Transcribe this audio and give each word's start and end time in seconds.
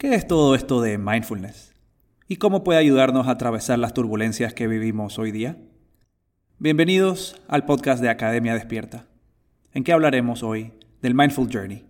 ¿Qué 0.00 0.14
es 0.14 0.26
todo 0.26 0.54
esto 0.54 0.80
de 0.80 0.96
mindfulness? 0.96 1.74
¿Y 2.26 2.36
cómo 2.36 2.64
puede 2.64 2.78
ayudarnos 2.78 3.28
a 3.28 3.32
atravesar 3.32 3.78
las 3.78 3.92
turbulencias 3.92 4.54
que 4.54 4.66
vivimos 4.66 5.18
hoy 5.18 5.30
día? 5.30 5.58
Bienvenidos 6.58 7.36
al 7.48 7.66
podcast 7.66 8.00
de 8.00 8.08
Academia 8.08 8.54
Despierta, 8.54 9.04
en 9.74 9.84
que 9.84 9.92
hablaremos 9.92 10.42
hoy 10.42 10.72
del 11.02 11.14
Mindful 11.14 11.50
Journey, 11.52 11.84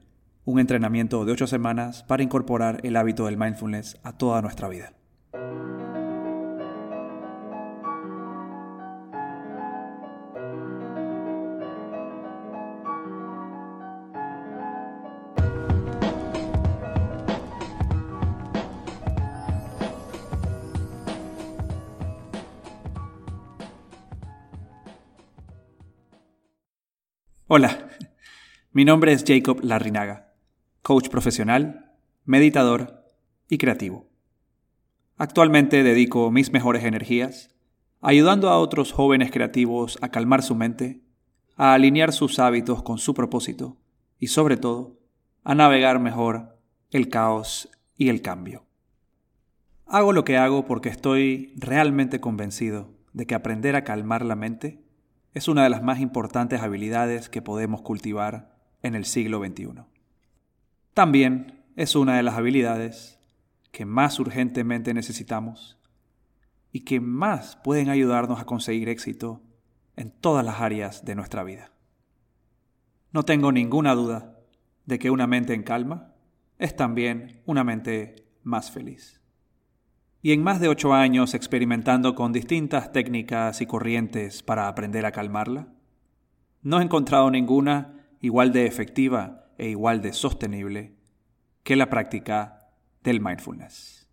un 0.45 0.59
entrenamiento 0.59 1.25
de 1.25 1.31
ocho 1.31 1.47
semanas 1.47 2.03
para 2.03 2.25
incorporar 2.25 2.81
el 2.83 2.97
hábito 2.97 3.27
del 3.27 3.37
mindfulness 3.37 3.97
a 4.03 4.19
toda 4.19 4.43
nuestra 4.43 4.67
vida. 4.67 4.93
Hola, 27.53 27.89
mi 28.71 28.85
nombre 28.85 29.13
es 29.13 29.25
Jacob 29.27 29.59
Larrinaga, 29.65 30.33
coach 30.83 31.09
profesional, 31.09 31.91
meditador 32.25 33.05
y 33.49 33.59
creativo. 33.59 34.09
Actualmente 35.17 35.83
dedico 35.83 36.31
mis 36.31 36.53
mejores 36.53 36.85
energías 36.85 37.51
ayudando 38.01 38.51
a 38.51 38.59
otros 38.61 38.93
jóvenes 38.93 39.33
creativos 39.33 39.99
a 40.01 40.11
calmar 40.11 40.45
su 40.45 40.55
mente, 40.55 41.01
a 41.57 41.75
alinear 41.75 42.13
sus 42.13 42.39
hábitos 42.39 42.85
con 42.85 42.99
su 42.99 43.15
propósito 43.15 43.79
y 44.21 44.29
sobre 44.29 44.57
todo 44.57 45.01
a 45.43 45.57
navegar 45.57 45.99
mejor 45.99 46.57
el 46.93 47.09
caos 47.09 47.69
y 47.97 48.11
el 48.11 48.23
cambio. 48.23 48.65
Hago 49.87 50.13
lo 50.13 50.23
que 50.23 50.37
hago 50.37 50.67
porque 50.67 50.89
estoy 50.89 51.53
realmente 51.57 52.21
convencido 52.21 52.95
de 53.13 53.27
que 53.27 53.35
aprender 53.35 53.75
a 53.75 53.83
calmar 53.83 54.25
la 54.25 54.37
mente 54.37 54.85
es 55.33 55.49
una 55.49 55.63
de 55.63 55.71
las 55.71 55.83
más 55.83 56.01
importantes 56.01 56.61
habilidades 56.61 57.29
que 57.29 57.43
podemos 57.43 57.83
cultivar 57.83 58.57
en 58.83 58.95
el 58.95 59.05
siglo 59.05 59.39
XXI. 59.45 59.83
También 60.95 61.65
es 61.77 61.95
una 61.95 62.17
de 62.17 62.23
las 62.23 62.35
habilidades 62.35 63.21
que 63.71 63.85
más 63.85 64.19
urgentemente 64.19 64.93
necesitamos 64.93 65.79
y 66.73 66.81
que 66.81 67.01
más 67.01 67.57
pueden 67.57 67.89
ayudarnos 67.89 68.41
a 68.41 68.45
conseguir 68.45 68.89
éxito 68.89 69.43
en 69.97 70.11
todas 70.11 70.45
las 70.45 70.61
áreas 70.61 71.05
de 71.05 71.15
nuestra 71.15 71.45
vida. 71.45 71.73
No 73.13 73.25
tengo 73.25 73.53
ninguna 73.53 73.95
duda 73.95 74.39
de 74.87 74.99
que 74.99 75.11
una 75.11 75.27
mente 75.27 75.55
en 75.55 75.63
calma 75.63 76.15
es 76.59 76.75
también 76.75 77.43
una 77.47 77.65
mente 77.65 78.27
más 78.43 78.71
feliz 78.71 79.20
y 80.23 80.33
en 80.33 80.43
más 80.43 80.61
de 80.61 80.69
ocho 80.69 80.93
años 80.93 81.35
experimentando 81.35 82.15
con 82.15 82.33
distintas 82.33 82.93
técnicas 82.93 83.61
y 83.61 83.67
corrientes 83.67 84.43
para 84.43 84.69
aprender 84.69 85.07
a 85.07 85.13
calmarla, 85.13 85.69
no 86.63 86.81
he 86.81 86.83
encontrado 86.83 87.31
ninguna 87.31 87.95
igual 88.21 88.53
de 88.53 88.67
efectiva 88.67 89.47
e 89.57 89.69
igual 89.71 90.03
de 90.03 90.13
sostenible 90.13 90.95
que 91.63 91.77
la 91.77 91.89
práctica 91.89 92.69
del 93.03 93.21
mindfulness. 93.21 94.09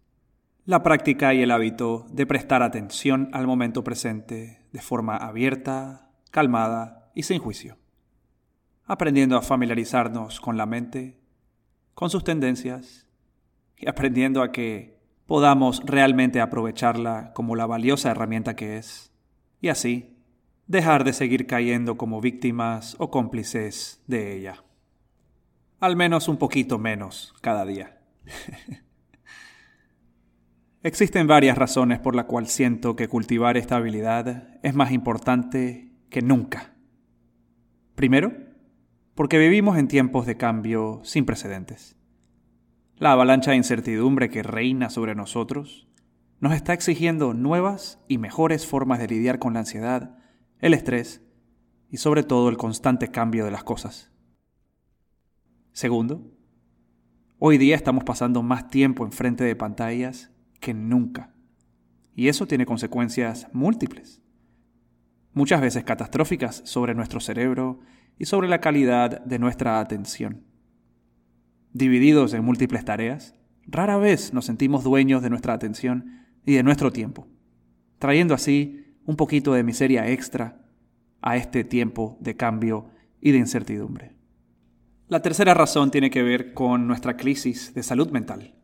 La 0.64 0.84
práctica 0.84 1.34
y 1.34 1.42
el 1.42 1.52
hábito 1.52 2.06
de 2.10 2.26
prestar 2.26 2.62
atención 2.64 3.30
al 3.34 3.48
momento 3.48 3.84
presente 3.84 4.66
de 4.72 4.82
forma 4.82 5.18
abierta, 5.18 6.10
calmada 6.32 7.12
y 7.16 7.24
sin 7.24 7.40
juicio, 7.40 7.78
aprendiendo 8.86 9.38
a 9.38 9.42
familiarizarnos 9.42 10.40
con 10.40 10.58
la 10.58 10.66
mente, 10.66 11.20
con 11.94 12.10
sus 12.10 12.24
tendencias 12.24 13.08
y 13.78 13.90
aprendiendo 13.90 14.42
a 14.42 14.52
que 14.52 14.97
podamos 15.28 15.82
realmente 15.86 16.42
aprovecharla 16.42 17.34
como 17.34 17.56
la 17.56 17.66
valiosa 17.68 18.10
herramienta 18.10 18.56
que 18.56 18.78
es, 18.78 19.12
y 19.62 19.68
así 19.68 20.18
dejar 20.66 21.04
de 21.04 21.14
seguir 21.14 21.46
cayendo 21.46 21.98
como 21.98 22.22
víctimas 22.22 22.96
o 23.00 23.12
cómplices 23.12 24.02
de 24.08 24.36
ella. 24.36 24.64
Al 25.80 25.96
menos 25.96 26.28
un 26.28 26.38
poquito 26.38 26.80
menos 26.80 27.36
cada 27.42 27.66
día. 27.66 28.00
Existen 30.84 31.28
varias 31.28 31.58
razones 31.58 32.00
por 32.00 32.16
las 32.16 32.26
cuales 32.26 32.52
siento 32.52 32.96
que 32.96 33.08
cultivar 33.08 33.58
esta 33.58 33.76
habilidad 33.76 34.58
es 34.64 34.74
más 34.74 34.92
importante 34.92 35.92
que 36.10 36.22
nunca. 36.22 36.74
Primero, 37.96 38.32
porque 39.14 39.38
vivimos 39.38 39.78
en 39.78 39.88
tiempos 39.88 40.26
de 40.26 40.38
cambio 40.38 41.02
sin 41.04 41.26
precedentes. 41.26 41.97
La 43.00 43.12
avalancha 43.12 43.52
de 43.52 43.58
incertidumbre 43.58 44.28
que 44.28 44.42
reina 44.42 44.90
sobre 44.90 45.14
nosotros 45.14 45.88
nos 46.40 46.54
está 46.54 46.74
exigiendo 46.74 47.36
nuevas 47.36 48.04
y 48.08 48.18
mejores 48.18 48.66
formas 48.66 48.98
de 48.98 49.08
lidiar 49.08 49.38
con 49.38 49.54
la 49.54 49.60
ansiedad, 49.60 50.18
el 50.58 50.74
estrés 50.74 51.22
y 51.92 51.98
sobre 51.98 52.24
todo 52.24 52.50
el 52.50 52.58
constante 52.58 53.10
cambio 53.10 53.46
de 53.46 53.52
las 53.52 53.64
cosas. 53.64 54.12
Segundo, 55.74 56.34
hoy 57.38 57.60
día 57.60 57.76
estamos 57.76 58.04
pasando 58.04 58.42
más 58.42 58.68
tiempo 58.68 59.06
enfrente 59.06 59.44
de 59.44 59.56
pantallas 59.56 60.32
que 60.60 60.74
nunca. 60.74 61.36
Y 62.16 62.30
eso 62.30 62.48
tiene 62.48 62.66
consecuencias 62.66 63.48
múltiples, 63.54 64.24
muchas 65.34 65.62
veces 65.62 65.84
catastróficas 65.84 66.64
sobre 66.66 66.96
nuestro 66.96 67.20
cerebro 67.20 67.80
y 68.18 68.26
sobre 68.26 68.48
la 68.48 68.60
calidad 68.60 69.24
de 69.24 69.38
nuestra 69.38 69.80
atención 69.80 70.48
divididos 71.78 72.34
en 72.34 72.44
múltiples 72.44 72.84
tareas, 72.84 73.36
rara 73.66 73.98
vez 73.98 74.34
nos 74.34 74.46
sentimos 74.46 74.84
dueños 74.84 75.22
de 75.22 75.30
nuestra 75.30 75.54
atención 75.54 76.26
y 76.46 76.54
de 76.54 76.64
nuestro 76.64 76.92
tiempo, 76.92 77.28
trayendo 78.00 78.34
así 78.34 78.96
un 79.06 79.16
poquito 79.16 79.54
de 79.54 79.64
miseria 79.64 80.10
extra 80.10 80.66
a 81.22 81.38
este 81.38 81.64
tiempo 81.64 82.18
de 82.20 82.36
cambio 82.36 82.90
y 83.22 83.32
de 83.32 83.38
incertidumbre. 83.38 84.16
La 85.08 85.22
tercera 85.22 85.54
razón 85.54 85.92
tiene 85.92 86.10
que 86.10 86.24
ver 86.24 86.54
con 86.54 86.88
nuestra 86.88 87.16
crisis 87.16 87.74
de 87.74 87.84
salud 87.84 88.10
mental. 88.12 88.56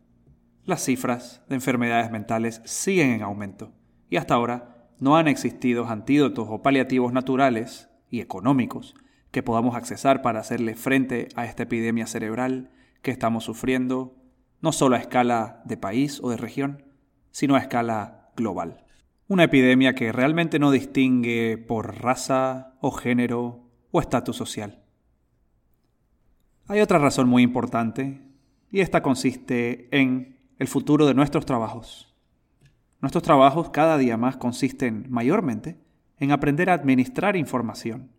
Las 0.65 0.83
cifras 0.83 1.43
de 1.47 1.55
enfermedades 1.55 2.11
mentales 2.11 2.61
siguen 2.65 3.11
en 3.11 3.21
aumento 3.21 3.73
y 4.09 4.17
hasta 4.17 4.33
ahora 4.33 4.89
no 4.99 5.17
han 5.17 5.27
existido 5.27 5.87
antídotos 5.87 6.47
o 6.49 6.61
paliativos 6.61 7.13
naturales 7.13 7.89
y 8.09 8.21
económicos 8.21 8.95
que 9.31 9.43
podamos 9.43 9.75
accesar 9.75 10.21
para 10.21 10.39
hacerle 10.39 10.75
frente 10.75 11.29
a 11.35 11.45
esta 11.45 11.63
epidemia 11.63 12.07
cerebral 12.07 12.71
que 13.03 13.11
estamos 13.11 13.43
sufriendo, 13.43 14.15
no 14.61 14.71
solo 14.71 14.95
a 14.95 14.99
escala 14.99 15.61
de 15.65 15.77
país 15.77 16.19
o 16.23 16.31
de 16.31 16.37
región, 16.37 16.85
sino 17.29 17.55
a 17.55 17.59
escala 17.59 18.31
global. 18.35 18.85
Una 19.27 19.43
epidemia 19.43 19.93
que 19.93 20.11
realmente 20.11 20.57
no 20.57 20.71
distingue 20.71 21.57
por 21.57 22.01
raza 22.01 22.75
o 22.79 22.91
género 22.91 23.69
o 23.91 23.99
estatus 23.99 24.37
social. 24.37 24.81
Hay 26.67 26.79
otra 26.79 26.97
razón 26.97 27.27
muy 27.27 27.43
importante 27.43 28.21
y 28.71 28.79
esta 28.79 29.03
consiste 29.03 29.89
en 29.91 30.39
el 30.57 30.67
futuro 30.69 31.05
de 31.05 31.13
nuestros 31.13 31.45
trabajos. 31.45 32.15
Nuestros 33.01 33.23
trabajos 33.23 33.69
cada 33.69 33.97
día 33.97 34.15
más 34.15 34.37
consisten 34.37 35.07
mayormente 35.09 35.77
en 36.19 36.31
aprender 36.31 36.69
a 36.69 36.73
administrar 36.73 37.35
información, 37.35 38.11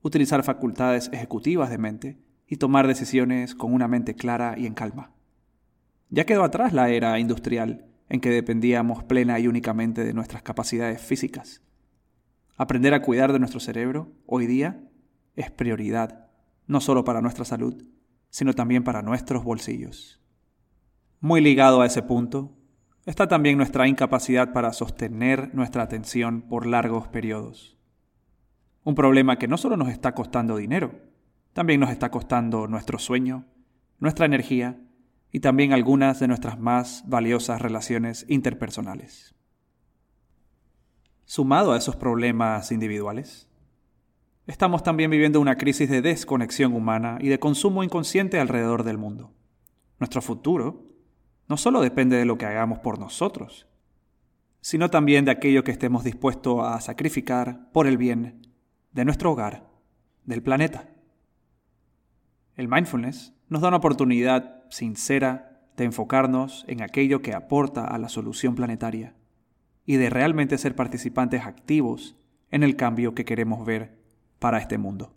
utilizar 0.00 0.42
facultades 0.42 1.10
ejecutivas 1.12 1.68
de 1.68 1.78
mente 1.78 2.25
y 2.46 2.56
tomar 2.56 2.86
decisiones 2.86 3.54
con 3.54 3.72
una 3.72 3.88
mente 3.88 4.14
clara 4.14 4.54
y 4.56 4.66
en 4.66 4.74
calma. 4.74 5.12
Ya 6.10 6.24
quedó 6.24 6.44
atrás 6.44 6.72
la 6.72 6.88
era 6.90 7.18
industrial 7.18 7.86
en 8.08 8.20
que 8.20 8.30
dependíamos 8.30 9.02
plena 9.04 9.38
y 9.38 9.48
únicamente 9.48 10.04
de 10.04 10.14
nuestras 10.14 10.42
capacidades 10.42 11.00
físicas. 11.00 11.62
Aprender 12.56 12.94
a 12.94 13.02
cuidar 13.02 13.32
de 13.32 13.38
nuestro 13.38 13.60
cerebro 13.60 14.12
hoy 14.26 14.46
día 14.46 14.80
es 15.34 15.50
prioridad, 15.50 16.30
no 16.66 16.80
solo 16.80 17.04
para 17.04 17.20
nuestra 17.20 17.44
salud, 17.44 17.84
sino 18.30 18.54
también 18.54 18.84
para 18.84 19.02
nuestros 19.02 19.44
bolsillos. 19.44 20.20
Muy 21.20 21.40
ligado 21.40 21.80
a 21.80 21.86
ese 21.86 22.02
punto 22.02 22.56
está 23.04 23.28
también 23.28 23.56
nuestra 23.56 23.88
incapacidad 23.88 24.52
para 24.52 24.72
sostener 24.72 25.54
nuestra 25.54 25.82
atención 25.82 26.42
por 26.42 26.66
largos 26.66 27.08
periodos. 27.08 27.76
Un 28.84 28.94
problema 28.94 29.38
que 29.38 29.48
no 29.48 29.56
solo 29.56 29.76
nos 29.76 29.88
está 29.88 30.14
costando 30.14 30.56
dinero, 30.56 30.92
también 31.56 31.80
nos 31.80 31.88
está 31.88 32.10
costando 32.10 32.66
nuestro 32.66 32.98
sueño, 32.98 33.46
nuestra 33.98 34.26
energía 34.26 34.78
y 35.32 35.40
también 35.40 35.72
algunas 35.72 36.20
de 36.20 36.28
nuestras 36.28 36.60
más 36.60 37.02
valiosas 37.06 37.62
relaciones 37.62 38.26
interpersonales. 38.28 39.34
Sumado 41.24 41.72
a 41.72 41.78
esos 41.78 41.96
problemas 41.96 42.72
individuales, 42.72 43.48
estamos 44.46 44.82
también 44.82 45.10
viviendo 45.10 45.40
una 45.40 45.56
crisis 45.56 45.88
de 45.88 46.02
desconexión 46.02 46.74
humana 46.74 47.16
y 47.22 47.28
de 47.28 47.38
consumo 47.38 47.82
inconsciente 47.82 48.38
alrededor 48.38 48.82
del 48.82 48.98
mundo. 48.98 49.32
Nuestro 49.98 50.20
futuro 50.20 50.84
no 51.48 51.56
solo 51.56 51.80
depende 51.80 52.18
de 52.18 52.26
lo 52.26 52.36
que 52.36 52.44
hagamos 52.44 52.80
por 52.80 52.98
nosotros, 52.98 53.66
sino 54.60 54.90
también 54.90 55.24
de 55.24 55.30
aquello 55.30 55.64
que 55.64 55.72
estemos 55.72 56.04
dispuestos 56.04 56.62
a 56.62 56.78
sacrificar 56.82 57.72
por 57.72 57.86
el 57.86 57.96
bien 57.96 58.46
de 58.92 59.06
nuestro 59.06 59.32
hogar, 59.32 59.66
del 60.26 60.42
planeta. 60.42 60.90
El 62.56 62.68
mindfulness 62.68 63.34
nos 63.50 63.60
da 63.60 63.68
una 63.68 63.76
oportunidad 63.76 64.64
sincera 64.70 65.60
de 65.76 65.84
enfocarnos 65.84 66.64
en 66.68 66.82
aquello 66.82 67.20
que 67.20 67.34
aporta 67.34 67.84
a 67.84 67.98
la 67.98 68.08
solución 68.08 68.54
planetaria 68.54 69.14
y 69.84 69.96
de 69.96 70.08
realmente 70.08 70.56
ser 70.56 70.74
participantes 70.74 71.44
activos 71.44 72.16
en 72.50 72.62
el 72.62 72.76
cambio 72.76 73.14
que 73.14 73.26
queremos 73.26 73.66
ver 73.66 73.98
para 74.38 74.58
este 74.58 74.78
mundo. 74.78 75.14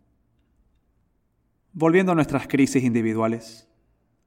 Volviendo 1.71 2.11
a 2.11 2.15
nuestras 2.15 2.47
crisis 2.47 2.83
individuales, 2.83 3.69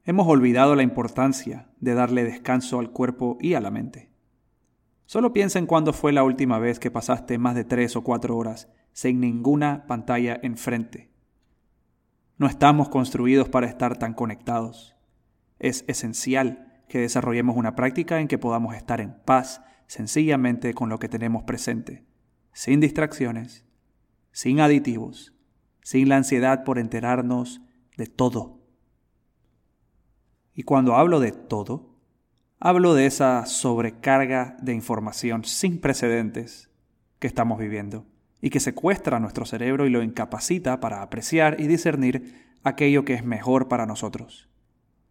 hemos 0.04 0.26
olvidado 0.26 0.74
la 0.74 0.82
importancia 0.82 1.68
de 1.80 1.92
darle 1.92 2.24
descanso 2.24 2.78
al 2.78 2.92
cuerpo 2.92 3.36
y 3.40 3.54
a 3.54 3.60
la 3.60 3.70
mente. 3.70 4.10
Solo 5.04 5.34
piensa 5.34 5.58
en 5.58 5.66
cuándo 5.66 5.92
fue 5.92 6.12
la 6.12 6.24
última 6.24 6.58
vez 6.58 6.78
que 6.78 6.90
pasaste 6.90 7.36
más 7.36 7.54
de 7.54 7.64
tres 7.64 7.94
o 7.94 8.02
cuatro 8.02 8.38
horas 8.38 8.72
sin 8.92 9.20
ninguna 9.20 9.86
pantalla 9.86 10.40
enfrente. 10.42 11.11
No 12.42 12.48
estamos 12.48 12.88
construidos 12.88 13.48
para 13.48 13.68
estar 13.68 13.98
tan 13.98 14.14
conectados. 14.14 14.96
Es 15.60 15.84
esencial 15.86 16.82
que 16.88 16.98
desarrollemos 16.98 17.56
una 17.56 17.76
práctica 17.76 18.18
en 18.18 18.26
que 18.26 18.36
podamos 18.36 18.74
estar 18.74 19.00
en 19.00 19.14
paz 19.14 19.62
sencillamente 19.86 20.74
con 20.74 20.88
lo 20.88 20.98
que 20.98 21.08
tenemos 21.08 21.44
presente, 21.44 22.04
sin 22.52 22.80
distracciones, 22.80 23.64
sin 24.32 24.58
aditivos, 24.58 25.32
sin 25.82 26.08
la 26.08 26.16
ansiedad 26.16 26.64
por 26.64 26.80
enterarnos 26.80 27.60
de 27.96 28.08
todo. 28.08 28.58
Y 30.52 30.64
cuando 30.64 30.96
hablo 30.96 31.20
de 31.20 31.30
todo, 31.30 31.94
hablo 32.58 32.94
de 32.94 33.06
esa 33.06 33.46
sobrecarga 33.46 34.56
de 34.60 34.74
información 34.74 35.44
sin 35.44 35.80
precedentes 35.80 36.72
que 37.20 37.28
estamos 37.28 37.60
viviendo 37.60 38.11
y 38.42 38.50
que 38.50 38.60
secuestra 38.60 39.20
nuestro 39.20 39.46
cerebro 39.46 39.86
y 39.86 39.90
lo 39.90 40.02
incapacita 40.02 40.80
para 40.80 41.00
apreciar 41.00 41.60
y 41.60 41.68
discernir 41.68 42.56
aquello 42.64 43.04
que 43.04 43.14
es 43.14 43.24
mejor 43.24 43.68
para 43.68 43.86
nosotros. 43.86 44.50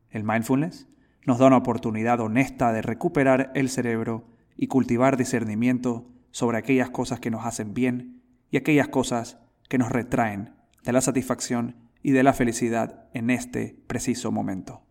El 0.10 0.25
mindfulness 0.25 0.89
nos 1.25 1.39
da 1.39 1.48
una 1.48 1.57
oportunidad 1.57 2.19
honesta 2.19 2.74
de 2.74 2.81
recuperar 2.81 3.51
el 3.56 3.69
cerebro 3.69 4.28
y 4.57 4.68
cultivar 4.68 5.16
discernimiento 5.16 6.10
sobre 6.31 6.57
aquellas 6.57 6.89
cosas 6.89 7.22
que 7.22 7.31
nos 7.31 7.45
hacen 7.45 7.74
bien 7.74 8.22
y 8.51 8.57
aquellas 8.57 8.89
cosas 8.89 9.39
que 9.69 9.77
nos 9.77 9.89
retraen 9.92 10.54
de 10.84 10.92
la 10.92 11.00
satisfacción 11.01 11.89
y 12.04 12.12
de 12.12 12.24
la 12.24 12.34
felicidad 12.34 13.07
en 13.13 13.30
este 13.30 13.77
preciso 13.88 14.31
momento. 14.31 14.81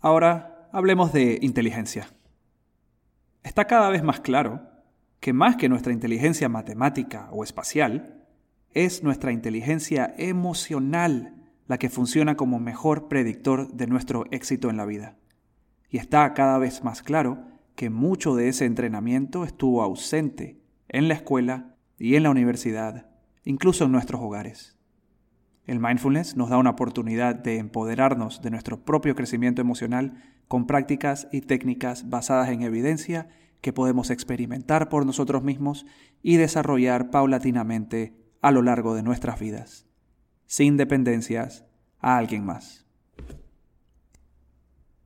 Ahora 0.00 0.68
hablemos 0.72 1.14
de 1.14 1.38
inteligencia. 1.40 2.08
Está 3.42 3.66
cada 3.66 3.88
vez 3.88 4.02
más 4.02 4.20
claro 4.20 4.69
que 5.20 5.32
más 5.32 5.56
que 5.56 5.68
nuestra 5.68 5.92
inteligencia 5.92 6.48
matemática 6.48 7.28
o 7.30 7.44
espacial, 7.44 8.24
es 8.72 9.02
nuestra 9.02 9.32
inteligencia 9.32 10.14
emocional 10.16 11.36
la 11.66 11.78
que 11.78 11.90
funciona 11.90 12.36
como 12.36 12.58
mejor 12.58 13.08
predictor 13.08 13.72
de 13.72 13.86
nuestro 13.86 14.24
éxito 14.30 14.70
en 14.70 14.76
la 14.76 14.86
vida. 14.86 15.16
Y 15.88 15.98
está 15.98 16.32
cada 16.34 16.58
vez 16.58 16.82
más 16.82 17.02
claro 17.02 17.44
que 17.76 17.90
mucho 17.90 18.34
de 18.34 18.48
ese 18.48 18.64
entrenamiento 18.64 19.44
estuvo 19.44 19.82
ausente 19.82 20.60
en 20.88 21.08
la 21.08 21.14
escuela 21.14 21.76
y 21.98 22.16
en 22.16 22.22
la 22.22 22.30
universidad, 22.30 23.10
incluso 23.44 23.84
en 23.84 23.92
nuestros 23.92 24.20
hogares. 24.20 24.76
El 25.66 25.78
mindfulness 25.78 26.36
nos 26.36 26.48
da 26.48 26.56
una 26.56 26.70
oportunidad 26.70 27.34
de 27.34 27.58
empoderarnos 27.58 28.42
de 28.42 28.50
nuestro 28.50 28.84
propio 28.84 29.14
crecimiento 29.14 29.60
emocional 29.60 30.14
con 30.48 30.66
prácticas 30.66 31.28
y 31.30 31.42
técnicas 31.42 32.08
basadas 32.08 32.48
en 32.48 32.62
evidencia 32.62 33.28
que 33.60 33.72
podemos 33.72 34.10
experimentar 34.10 34.88
por 34.88 35.04
nosotros 35.06 35.42
mismos 35.42 35.86
y 36.22 36.36
desarrollar 36.36 37.10
paulatinamente 37.10 38.14
a 38.40 38.50
lo 38.50 38.62
largo 38.62 38.94
de 38.94 39.02
nuestras 39.02 39.38
vidas, 39.38 39.86
sin 40.46 40.76
dependencias 40.76 41.64
a 41.98 42.16
alguien 42.16 42.44
más. 42.44 42.86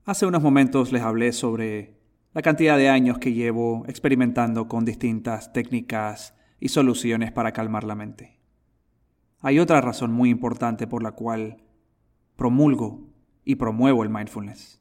Hace 0.04 0.26
unos 0.26 0.42
momentos 0.42 0.92
les 0.92 1.02
hablé 1.02 1.32
sobre 1.32 1.98
la 2.32 2.42
cantidad 2.42 2.76
de 2.76 2.88
años 2.88 3.18
que 3.18 3.32
llevo 3.32 3.84
experimentando 3.86 4.68
con 4.68 4.84
distintas 4.84 5.52
técnicas 5.52 6.34
y 6.60 6.68
soluciones 6.68 7.32
para 7.32 7.52
calmar 7.52 7.84
la 7.84 7.94
mente. 7.94 8.40
Hay 9.40 9.58
otra 9.58 9.80
razón 9.80 10.12
muy 10.12 10.30
importante 10.30 10.86
por 10.86 11.02
la 11.02 11.12
cual 11.12 11.62
promulgo 12.36 13.08
y 13.44 13.56
promuevo 13.56 14.02
el 14.02 14.10
mindfulness. 14.10 14.80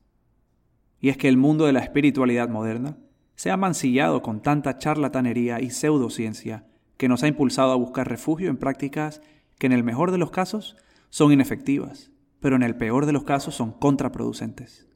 Y 1.00 1.10
es 1.10 1.18
que 1.18 1.28
el 1.28 1.38
mundo 1.38 1.66
de 1.66 1.74
la 1.74 1.81
espiritualidad 1.81 2.50
moderna 2.50 2.98
se 3.35 3.51
ha 3.51 3.57
mancillado 3.57 4.21
con 4.21 4.41
tanta 4.41 4.77
charlatanería 4.77 5.62
y 5.62 5.69
pseudociencia 5.69 6.65
que 6.97 7.07
nos 7.09 7.24
ha 7.24 7.27
impulsado 7.27 7.71
a 7.71 7.75
buscar 7.75 8.07
refugio 8.07 8.50
en 8.50 8.57
prácticas 8.57 9.21
que 9.57 9.68
en 9.68 9.74
el 9.74 9.83
mejor 9.83 10.12
de 10.12 10.18
los 10.18 10.31
casos 10.31 10.77
son 11.09 11.31
inefectivas, 11.31 12.12
pero 12.39 12.56
en 12.56 12.63
el 12.63 12.75
peor 12.75 13.06
de 13.06 13.13
los 13.13 13.24
casos 13.24 13.56
son 13.56 13.71
contraproducentes. 13.71 14.88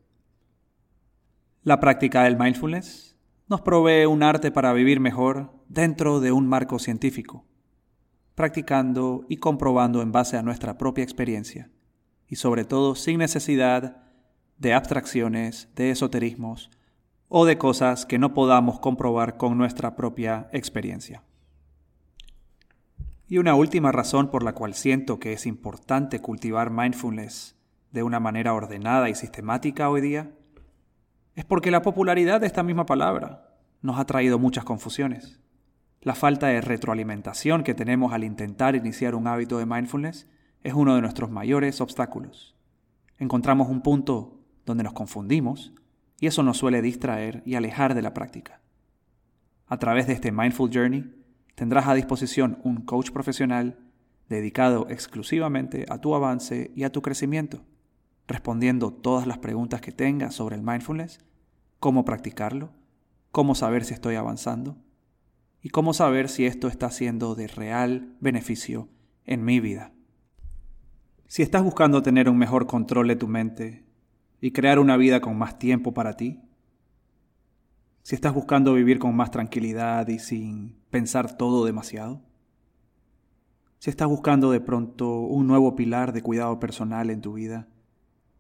La 1.64 1.80
práctica 1.80 2.24
del 2.24 2.38
mindfulness 2.38 3.18
nos 3.48 3.62
provee 3.62 4.06
un 4.06 4.24
arte 4.24 4.52
para 4.52 4.74
vivir 4.74 5.00
mejor 5.00 5.54
dentro 5.68 6.20
de 6.20 6.32
un 6.32 6.48
marco 6.48 6.80
científico, 6.80 7.46
practicando 8.36 9.26
y 9.30 9.38
comprobando 9.38 10.02
en 10.02 10.12
base 10.12 10.38
a 10.38 10.44
nuestra 10.44 10.78
propia 10.78 11.04
experiencia, 11.04 11.72
y 12.28 12.36
sobre 12.36 12.66
todo 12.66 12.96
sin 12.96 13.20
necesidad 13.20 14.04
de 14.58 14.74
abstracciones, 14.74 15.70
de 15.76 15.92
esoterismos 15.92 16.72
o 17.30 17.46
de 17.46 17.58
cosas 17.58 18.06
que 18.06 18.20
no 18.20 18.34
podamos 18.34 18.80
comprobar 18.80 19.38
con 19.38 19.58
nuestra 19.58 19.96
propia 19.96 20.50
experiencia. 20.54 21.24
Y 23.28 23.40
una 23.40 23.56
última 23.56 23.92
razón 23.92 24.30
por 24.30 24.44
la 24.44 24.54
cual 24.54 24.74
siento 24.74 25.20
que 25.20 25.34
es 25.34 25.46
importante 25.46 26.22
cultivar 26.22 26.72
mindfulness 26.72 27.56
de 27.92 28.04
una 28.04 28.20
manera 28.20 28.54
ordenada 28.54 29.10
y 29.10 29.16
sistemática 29.16 29.90
hoy 29.90 30.02
día 30.02 30.32
es 31.36 31.44
porque 31.44 31.72
la 31.72 31.82
popularidad 31.82 32.40
de 32.40 32.48
esta 32.48 32.64
misma 32.64 32.86
palabra 32.86 33.54
nos 33.82 34.00
ha 34.00 34.06
traído 34.06 34.40
muchas 34.40 34.64
confusiones. 34.64 35.40
La 36.02 36.16
falta 36.16 36.48
de 36.48 36.62
retroalimentación 36.62 37.64
que 37.64 37.74
tenemos 37.74 38.14
al 38.14 38.24
intentar 38.24 38.76
iniciar 38.76 39.14
un 39.14 39.28
hábito 39.28 39.58
de 39.58 39.66
mindfulness 39.66 40.28
es 40.64 40.74
uno 40.74 40.96
de 40.96 41.02
nuestros 41.02 41.30
mayores 41.30 41.82
obstáculos. 41.82 42.56
Encontramos 43.20 43.68
un 43.68 43.82
punto 43.82 44.40
donde 44.66 44.84
nos 44.84 44.94
confundimos 44.94 45.74
y 46.20 46.28
eso 46.28 46.44
nos 46.44 46.58
suele 46.58 46.82
distraer 46.82 47.44
y 47.46 47.56
alejar 47.56 47.94
de 47.94 48.02
la 48.02 48.14
práctica. 48.14 48.62
A 49.68 49.78
través 49.78 50.08
de 50.08 50.14
este 50.14 50.32
Mindful 50.32 50.72
Journey 50.74 51.14
tendrás 51.56 51.88
a 51.88 51.94
disposición 51.94 52.60
un 52.64 52.82
coach 52.82 53.12
profesional 53.12 53.80
dedicado 54.30 54.88
exclusivamente 54.90 55.86
a 55.90 56.00
tu 56.00 56.16
avance 56.16 56.72
y 56.76 56.84
a 56.84 56.92
tu 56.92 57.02
crecimiento, 57.02 57.66
respondiendo 58.28 58.92
todas 58.92 59.28
las 59.28 59.38
preguntas 59.38 59.82
que 59.82 59.92
tengas 59.92 60.36
sobre 60.36 60.56
el 60.56 60.62
mindfulness, 60.62 61.20
cómo 61.80 62.06
practicarlo, 62.06 62.72
cómo 63.32 63.56
saber 63.56 63.86
si 63.86 63.94
estoy 63.94 64.16
avanzando 64.16 64.78
y 65.62 65.70
cómo 65.70 65.94
saber 65.94 66.30
si 66.30 66.46
esto 66.46 66.68
está 66.68 66.92
siendo 66.92 67.36
de 67.36 67.48
real 67.48 68.16
beneficio 68.20 68.90
en 69.26 69.44
mi 69.44 69.60
vida. 69.60 69.92
Si 71.28 71.42
estás 71.42 71.64
buscando 71.64 72.02
tener 72.02 72.30
un 72.30 72.38
mejor 72.38 72.68
control 72.68 73.10
de 73.10 73.18
tu 73.18 73.28
mente, 73.28 73.87
y 74.42 74.52
crear 74.52 74.80
una 74.80 74.98
vida 74.98 75.22
con 75.22 75.38
más 75.38 75.58
tiempo 75.60 75.94
para 75.94 76.14
ti? 76.14 76.42
Si 78.04 78.16
estás 78.16 78.34
buscando 78.34 78.74
vivir 78.74 79.00
con 79.00 79.16
más 79.16 79.32
tranquilidad 79.32 80.08
y 80.08 80.20
sin 80.20 80.78
pensar 80.90 81.36
todo 81.38 81.66
demasiado? 81.66 82.22
Si 83.80 83.90
estás 83.90 84.08
buscando 84.08 84.52
de 84.52 84.62
pronto 84.62 85.20
un 85.20 85.46
nuevo 85.46 85.76
pilar 85.76 86.14
de 86.14 86.22
cuidado 86.22 86.60
personal 86.60 87.10
en 87.10 87.22
tu 87.22 87.34
vida 87.34 87.68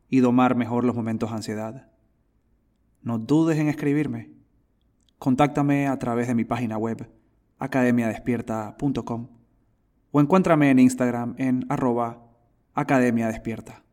y 0.09 0.19
domar 0.19 0.55
mejor 0.55 0.83
los 0.83 0.95
momentos 0.95 1.29
de 1.29 1.35
ansiedad, 1.35 1.91
no 3.01 3.19
dudes 3.19 3.57
en 3.59 3.67
escribirme. 3.67 4.31
Contáctame 5.19 5.87
a 5.87 5.97
través 5.99 6.27
de 6.27 6.35
mi 6.35 6.45
página 6.45 6.77
web 6.77 7.09
academiadespierta.com 7.59 9.27
o 10.11 10.21
encuéntrame 10.21 10.71
en 10.71 10.79
Instagram 10.79 11.35
en 11.37 11.65
arroba 11.69 12.23
academiadespierta. 12.73 13.83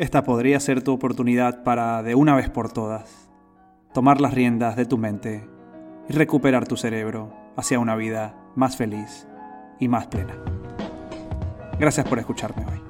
Esta 0.00 0.24
podría 0.24 0.58
ser 0.60 0.82
tu 0.82 0.94
oportunidad 0.94 1.62
para, 1.62 2.02
de 2.02 2.14
una 2.14 2.34
vez 2.34 2.48
por 2.48 2.72
todas, 2.72 3.28
tomar 3.92 4.18
las 4.18 4.32
riendas 4.32 4.74
de 4.74 4.86
tu 4.86 4.96
mente 4.96 5.46
y 6.08 6.14
recuperar 6.14 6.66
tu 6.66 6.78
cerebro 6.78 7.34
hacia 7.54 7.78
una 7.78 7.96
vida 7.96 8.34
más 8.56 8.78
feliz 8.78 9.28
y 9.78 9.88
más 9.88 10.06
plena. 10.06 10.42
Gracias 11.78 12.08
por 12.08 12.18
escucharme 12.18 12.64
hoy. 12.64 12.89